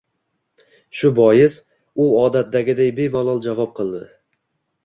[1.01, 1.59] Shu bois,
[2.05, 4.05] u odatdagiday bemalol javob qildi: